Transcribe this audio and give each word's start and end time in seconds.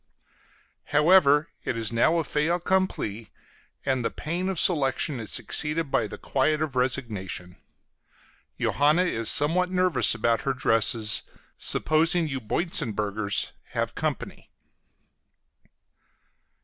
However, 0.85 1.49
it 1.63 1.77
is 1.77 1.91
now 1.91 2.17
a 2.17 2.23
fait 2.23 2.47
accompli, 2.49 3.29
and 3.85 4.03
the 4.03 4.09
pain 4.09 4.49
of 4.49 4.59
selection 4.59 5.19
is 5.19 5.31
succeeded 5.31 5.91
by 5.91 6.07
the 6.07 6.17
quiet 6.17 6.59
of 6.59 6.75
resignation. 6.75 7.57
Johanna 8.59 9.03
is 9.03 9.29
somewhat 9.29 9.69
nervous 9.69 10.15
about 10.15 10.41
her 10.41 10.55
dresses, 10.55 11.21
supposing 11.55 12.27
you 12.27 12.41
Boitzenburgers 12.41 13.51
have 13.75 13.93
company. 13.93 14.49